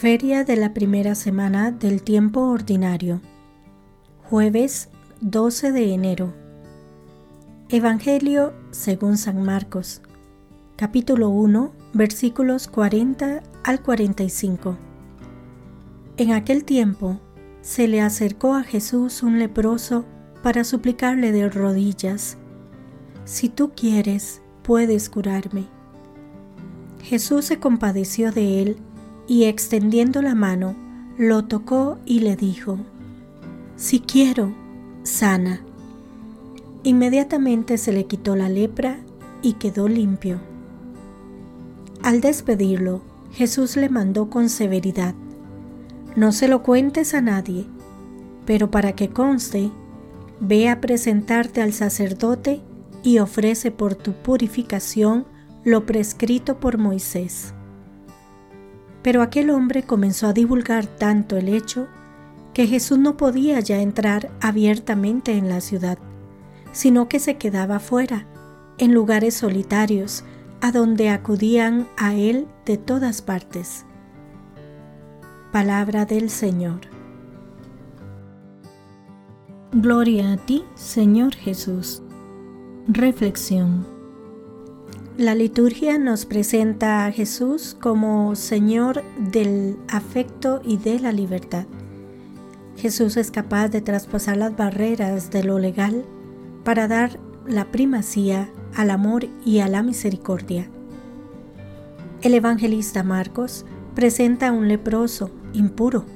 Feria 0.00 0.44
de 0.44 0.56
la 0.56 0.72
primera 0.72 1.14
semana 1.14 1.72
del 1.72 2.02
tiempo 2.02 2.40
ordinario. 2.40 3.20
Jueves 4.30 4.88
12 5.20 5.72
de 5.72 5.92
enero. 5.92 6.32
Evangelio 7.68 8.54
según 8.70 9.18
San 9.18 9.42
Marcos. 9.42 10.00
Capítulo 10.76 11.28
1, 11.28 11.72
versículos 11.92 12.66
40 12.66 13.42
al 13.62 13.82
45. 13.82 14.78
En 16.16 16.32
aquel 16.32 16.64
tiempo 16.64 17.20
se 17.60 17.86
le 17.86 18.00
acercó 18.00 18.54
a 18.54 18.62
Jesús 18.62 19.22
un 19.22 19.38
leproso 19.38 20.06
para 20.42 20.64
suplicarle 20.64 21.30
de 21.30 21.50
rodillas, 21.50 22.38
Si 23.26 23.50
tú 23.50 23.72
quieres, 23.76 24.40
puedes 24.62 25.10
curarme. 25.10 25.66
Jesús 27.02 27.44
se 27.44 27.58
compadeció 27.58 28.32
de 28.32 28.62
él 28.62 28.76
y 29.30 29.44
extendiendo 29.44 30.22
la 30.22 30.34
mano, 30.34 30.74
lo 31.16 31.44
tocó 31.44 32.00
y 32.04 32.18
le 32.18 32.34
dijo, 32.34 32.78
Si 33.76 34.00
quiero, 34.00 34.52
sana. 35.04 35.60
Inmediatamente 36.82 37.78
se 37.78 37.92
le 37.92 38.06
quitó 38.06 38.34
la 38.34 38.48
lepra 38.48 38.98
y 39.40 39.52
quedó 39.52 39.86
limpio. 39.86 40.40
Al 42.02 42.20
despedirlo, 42.20 43.02
Jesús 43.30 43.76
le 43.76 43.88
mandó 43.88 44.30
con 44.30 44.48
severidad, 44.48 45.14
No 46.16 46.32
se 46.32 46.48
lo 46.48 46.64
cuentes 46.64 47.14
a 47.14 47.20
nadie, 47.20 47.66
pero 48.46 48.72
para 48.72 48.94
que 48.94 49.10
conste, 49.10 49.70
ve 50.40 50.68
a 50.68 50.80
presentarte 50.80 51.62
al 51.62 51.72
sacerdote 51.72 52.62
y 53.04 53.20
ofrece 53.20 53.70
por 53.70 53.94
tu 53.94 54.12
purificación 54.12 55.24
lo 55.62 55.86
prescrito 55.86 56.58
por 56.58 56.78
Moisés. 56.78 57.54
Pero 59.02 59.22
aquel 59.22 59.50
hombre 59.50 59.82
comenzó 59.82 60.26
a 60.26 60.32
divulgar 60.32 60.86
tanto 60.86 61.36
el 61.36 61.48
hecho 61.48 61.88
que 62.52 62.66
Jesús 62.66 62.98
no 62.98 63.16
podía 63.16 63.60
ya 63.60 63.80
entrar 63.80 64.30
abiertamente 64.40 65.32
en 65.32 65.48
la 65.48 65.60
ciudad, 65.60 65.98
sino 66.72 67.08
que 67.08 67.20
se 67.20 67.36
quedaba 67.36 67.78
fuera, 67.78 68.26
en 68.78 68.92
lugares 68.92 69.34
solitarios, 69.34 70.24
a 70.60 70.72
donde 70.72 71.08
acudían 71.08 71.88
a 71.96 72.14
él 72.14 72.46
de 72.66 72.76
todas 72.76 73.22
partes. 73.22 73.86
Palabra 75.52 76.04
del 76.04 76.30
Señor. 76.30 76.80
Gloria 79.72 80.32
a 80.32 80.36
ti, 80.36 80.64
Señor 80.74 81.34
Jesús. 81.34 82.02
Reflexión. 82.88 83.99
La 85.18 85.34
liturgia 85.34 85.98
nos 85.98 86.24
presenta 86.24 87.04
a 87.04 87.12
Jesús 87.12 87.76
como 87.80 88.34
Señor 88.36 89.02
del 89.18 89.76
afecto 89.88 90.62
y 90.64 90.78
de 90.78 91.00
la 91.00 91.12
libertad. 91.12 91.66
Jesús 92.76 93.16
es 93.16 93.30
capaz 93.30 93.68
de 93.68 93.82
traspasar 93.82 94.36
las 94.36 94.56
barreras 94.56 95.30
de 95.30 95.42
lo 95.42 95.58
legal 95.58 96.04
para 96.64 96.88
dar 96.88 97.18
la 97.46 97.70
primacía 97.70 98.50
al 98.74 98.90
amor 98.90 99.26
y 99.44 99.58
a 99.58 99.68
la 99.68 99.82
misericordia. 99.82 100.70
El 102.22 102.34
evangelista 102.34 103.02
Marcos 103.02 103.66
presenta 103.94 104.48
a 104.48 104.52
un 104.52 104.68
leproso 104.68 105.30
impuro 105.52 106.06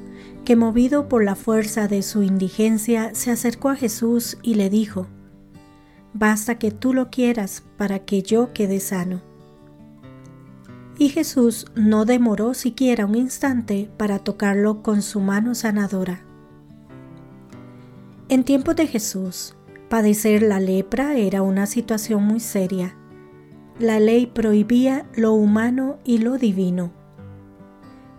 que 0.45 0.57
movido 0.57 1.09
por 1.09 1.25
la 1.25 1.35
fuerza 1.35 1.89
de 1.89 2.03
su 2.03 2.23
indigencia 2.23 3.11
se 3.15 3.33
acercó 3.33 3.71
a 3.71 3.77
Jesús 3.77 4.39
y 4.43 4.55
le 4.55 4.71
dijo, 4.71 5.09
basta 6.15 6.55
que 6.55 6.71
tú 6.71 6.95
lo 6.95 7.11
quieras 7.11 7.65
para 7.77 7.99
que 7.99 8.23
yo 8.23 8.53
quede 8.53 8.81
sano. 8.81 9.21
Y 10.97 11.09
Jesús 11.09 11.67
no 11.75 12.05
demoró 12.05 12.55
siquiera 12.55 13.05
un 13.05 13.17
instante 13.17 13.91
para 13.97 14.21
tocarlo 14.21 14.83
con 14.83 15.03
su 15.03 15.21
mano 15.21 15.57
sanadora. 15.57 16.23
En 18.29 18.45
tiempos 18.45 18.77
de 18.77 18.87
Jesús, 18.87 19.57
padecer 19.91 20.43
la 20.43 20.61
lepra 20.61 21.17
era 21.17 21.43
una 21.43 21.67
situación 21.67 22.23
muy 22.23 22.39
seria. 22.39 22.97
La 23.81 23.99
ley 23.99 24.27
prohibía 24.27 25.05
lo 25.17 25.33
humano 25.33 25.99
y 26.05 26.19
lo 26.19 26.39
divino. 26.39 26.93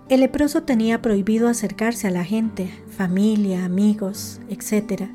El 0.09 0.19
leproso 0.19 0.63
tenía 0.63 1.01
prohibido 1.01 1.47
acercarse 1.47 2.07
a 2.07 2.11
la 2.11 2.25
gente, 2.25 2.69
familia, 2.89 3.63
amigos, 3.63 4.41
etc., 4.49 5.09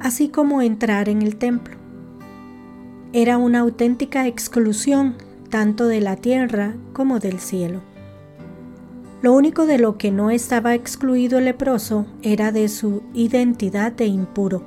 así 0.00 0.28
como 0.28 0.62
entrar 0.62 1.08
en 1.08 1.22
el 1.22 1.36
templo 1.36 1.81
era 3.14 3.36
una 3.36 3.60
auténtica 3.60 4.26
exclusión 4.26 5.16
tanto 5.50 5.86
de 5.86 6.00
la 6.00 6.16
tierra 6.16 6.74
como 6.94 7.18
del 7.18 7.40
cielo. 7.40 7.82
Lo 9.20 9.34
único 9.34 9.66
de 9.66 9.78
lo 9.78 9.98
que 9.98 10.10
no 10.10 10.30
estaba 10.30 10.74
excluido 10.74 11.38
el 11.38 11.44
leproso 11.44 12.06
era 12.22 12.52
de 12.52 12.68
su 12.68 13.02
identidad 13.12 13.92
de 13.92 14.06
impuro. 14.06 14.64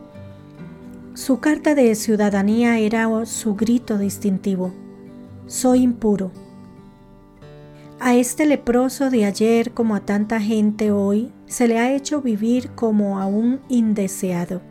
Su 1.16 1.40
carta 1.40 1.74
de 1.74 1.96
ciudadanía 1.96 2.78
era 2.78 3.26
su 3.26 3.56
grito 3.56 3.98
distintivo. 3.98 4.74
Soy 5.48 5.82
impuro. 5.82 6.32
A 8.00 8.16
este 8.16 8.46
leproso 8.46 9.10
de 9.10 9.26
ayer 9.26 9.72
como 9.72 9.96
a 9.96 10.02
tanta 10.02 10.40
gente 10.40 10.92
hoy 10.92 11.32
se 11.48 11.68
le 11.68 11.80
ha 11.80 11.94
hecho 11.94 12.22
vivir 12.22 12.70
como 12.76 13.20
a 13.20 13.26
un 13.26 13.60
indeseado. 13.70 14.62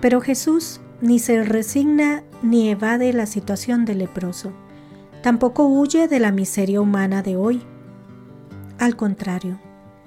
Pero 0.00 0.20
Jesús 0.20 0.80
ni 1.02 1.18
se 1.18 1.42
resigna 1.42 2.22
ni 2.42 2.70
evade 2.70 3.12
la 3.12 3.26
situación 3.26 3.84
del 3.84 3.98
leproso. 3.98 4.52
Tampoco 5.22 5.66
huye 5.66 6.08
de 6.08 6.20
la 6.20 6.32
miseria 6.32 6.80
humana 6.80 7.22
de 7.22 7.36
hoy. 7.36 7.62
Al 8.78 8.96
contrario, 8.96 9.60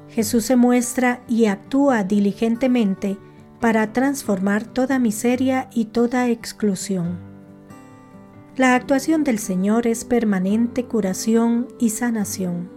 Jesús 0.09 0.45
se 0.45 0.56
muestra 0.56 1.22
y 1.28 1.45
actúa 1.45 2.03
diligentemente 2.03 3.17
para 3.59 3.94
transformar 3.94 4.63
toda 4.63 4.97
miseria 4.97 5.69
y 5.73 5.85
toda 5.85 6.29
exclusión. 6.29 7.19
La 8.56 8.75
actuación 8.75 9.25
del 9.25 9.39
Señor 9.39 9.85
es 9.88 10.06
permanente 10.06 10.85
curación 10.85 11.67
y 11.77 11.89
sanación, 11.89 12.69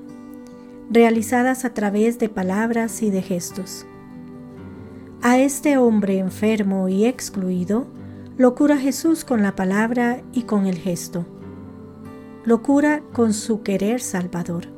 realizadas 0.91 1.65
a 1.65 1.73
través 1.73 2.19
de 2.19 2.29
palabras 2.29 3.01
y 3.03 3.11
de 3.11 3.23
gestos. 3.23 3.87
A 5.23 5.39
este 5.39 5.79
hombre 5.79 6.19
enfermo 6.19 6.89
y 6.89 7.05
excluido, 7.05 7.87
lo 8.39 8.55
cura 8.55 8.79
Jesús 8.79 9.25
con 9.25 9.43
la 9.43 9.57
palabra 9.57 10.23
y 10.33 10.43
con 10.43 10.67
el 10.67 10.79
gesto. 10.79 11.27
Lo 12.45 12.63
cura 12.63 13.03
con 13.13 13.35
su 13.35 13.63
querer 13.65 14.01
salvador. 14.01 14.69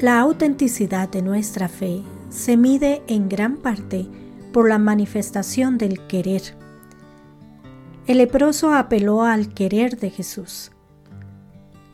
La 0.00 0.18
autenticidad 0.20 1.10
de 1.10 1.20
nuestra 1.20 1.68
fe 1.68 2.00
se 2.30 2.56
mide 2.56 3.02
en 3.06 3.28
gran 3.28 3.58
parte 3.58 4.06
por 4.50 4.66
la 4.66 4.78
manifestación 4.78 5.76
del 5.76 6.06
querer. 6.06 6.40
El 8.06 8.16
leproso 8.16 8.72
apeló 8.72 9.22
al 9.22 9.52
querer 9.52 9.98
de 9.98 10.08
Jesús. 10.08 10.72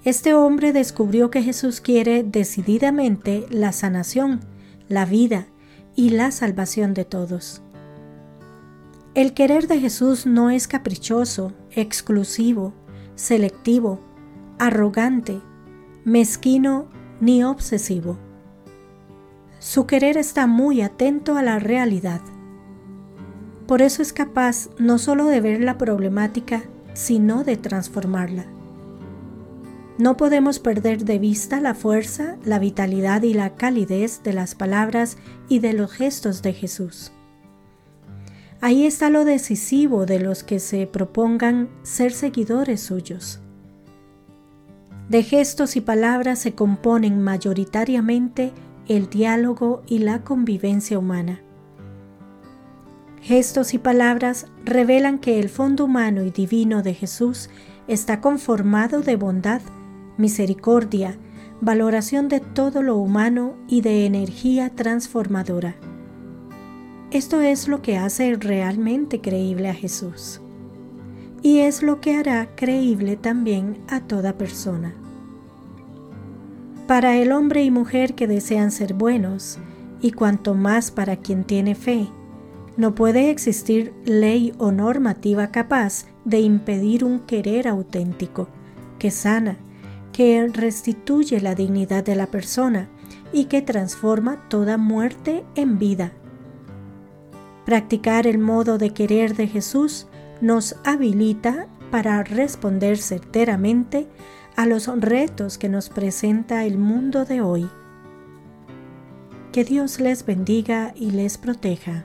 Este 0.05 0.35
hombre 0.35 0.73
descubrió 0.73 1.33
que 1.33 1.43
Jesús 1.43 1.81
quiere 1.81 2.23
decididamente 2.23 3.45
la 3.51 3.73
sanación, 3.73 4.39
la 4.89 5.05
vida 5.05 5.49
y 5.97 6.11
la 6.11 6.31
salvación 6.31 6.95
de 6.95 7.05
todos. 7.05 7.61
El 9.15 9.35
querer 9.35 9.69
de 9.69 9.79
Jesús 9.79 10.25
no 10.25 10.49
es 10.49 10.67
caprichoso, 10.67 11.53
exclusivo, 11.71 12.73
selectivo, 13.15 14.01
arrogante, 14.59 15.43
mezquino 16.03 16.87
ni 17.21 17.45
obsesivo. 17.45 18.17
Su 19.59 19.87
querer 19.87 20.17
está 20.17 20.47
muy 20.47 20.81
atento 20.81 21.37
a 21.37 21.43
la 21.43 21.59
realidad. 21.59 22.23
Por 23.67 23.83
eso 23.83 24.01
es 24.01 24.15
capaz 24.15 24.71
no 24.79 24.97
solo 24.97 25.27
de 25.27 25.43
ver 25.43 25.63
la 25.63 25.77
problemática, 25.77 26.63
sino 26.95 27.45
de 27.45 27.59
transformarla. 27.59 28.47
No 29.99 30.17
podemos 30.17 30.59
perder 30.59 31.05
de 31.05 31.19
vista 31.19 31.61
la 31.61 31.75
fuerza, 31.75 32.39
la 32.47 32.59
vitalidad 32.59 33.23
y 33.25 33.35
la 33.35 33.57
calidez 33.57 34.23
de 34.23 34.33
las 34.33 34.55
palabras 34.55 35.19
y 35.51 35.59
de 35.59 35.75
los 35.75 35.93
gestos 35.93 36.41
de 36.41 36.55
Jesús. 36.55 37.13
Ahí 38.65 38.87
está 38.87 39.11
lo 39.11 39.25
decisivo 39.25 40.07
de 40.07 40.21
los 40.21 40.45
que 40.45 40.61
se 40.61 40.87
propongan 40.87 41.69
ser 41.83 42.13
seguidores 42.13 42.81
suyos. 42.81 43.41
De 45.09 45.25
gestos 45.25 45.75
y 45.75 45.81
palabras 45.81 46.39
se 46.39 46.55
componen 46.55 47.21
mayoritariamente 47.21 48.53
el 48.87 49.11
diálogo 49.11 49.83
y 49.89 49.99
la 49.99 50.23
convivencia 50.23 50.97
humana. 50.97 51.41
Gestos 53.21 53.75
y 53.75 53.79
palabras 53.79 54.47
revelan 54.65 55.19
que 55.19 55.41
el 55.41 55.49
fondo 55.49 55.87
humano 55.87 56.23
y 56.23 56.31
divino 56.31 56.85
de 56.85 56.95
Jesús 56.95 57.51
está 57.89 58.21
conformado 58.21 59.01
de 59.01 59.17
bondad, 59.17 59.61
misericordia, 60.19 61.19
valoración 61.61 62.29
de 62.29 62.39
todo 62.39 62.85
lo 62.85 62.97
humano 62.97 63.57
y 63.67 63.81
de 63.81 64.07
energía 64.07 64.71
transformadora. 64.71 65.75
Esto 67.13 67.43
es 67.43 67.69
lo 67.69 67.83
que 67.83 67.99
hace 67.99 68.35
realmente 68.37 69.21
creíble 69.21 69.69
a 69.69 69.75
Jesús. 69.75 70.41
Y 71.43 71.59
es 71.59 71.83
lo 71.83 72.01
que 72.01 72.17
hará 72.17 72.49
creíble 72.57 73.17
también 73.17 73.77
a 73.89 74.01
toda 74.01 74.39
persona. 74.39 74.95
para 76.87 77.17
el 77.17 77.33
hombre 77.33 77.63
y 77.63 77.71
mujer 77.71 78.15
que 78.15 78.27
desean 78.27 78.71
ser 78.71 78.93
buenos, 78.93 79.59
y 80.01 80.13
cuanto 80.13 80.55
más 80.55 80.91
para 80.91 81.17
quien 81.17 81.45
tiene 81.45 81.75
fe. 81.75 82.09
No 82.77 82.95
puede 82.95 83.31
existir 83.31 83.95
ley 84.05 84.53
o 84.59 84.73
normativa 84.73 85.49
capaz 85.49 86.07
de 86.25 86.41
impedir 86.41 87.05
un 87.05 87.21
querer 87.21 87.69
auténtico, 87.69 88.49
que 88.99 89.11
sana, 89.11 89.57
que 90.13 90.47
restituye 90.49 91.41
la 91.41 91.55
dignidad 91.55 92.05
de 92.05 92.17
la 92.17 92.27
persona 92.27 92.89
y 93.33 93.45
que 93.45 93.63
transforma 93.63 94.49
toda 94.49 94.77
muerte 94.77 95.45
en 95.55 95.79
vida. 95.79 96.13
Practicar 97.65 98.27
el 98.27 98.39
modo 98.39 98.79
de 98.79 98.91
querer 98.91 99.37
de 99.37 99.47
Jesús 99.47 100.09
nos 100.41 100.77
habilita 100.85 101.69
para 101.91 102.23
responder 102.25 102.99
certeramente 102.99 104.09
a 104.57 104.67
los 104.67 104.87
retos 105.01 105.59
que 105.59 105.69
nos 105.69 105.89
presenta 105.89 106.65
el 106.65 106.79
mundo 106.79 107.25
de 107.25 107.41
hoy. 107.41 107.69
Que 109.53 109.65
Dios 109.65 110.01
les 110.01 110.25
bendiga 110.25 110.93
y 110.97 111.11
les 111.11 111.39
proteja. 111.39 112.05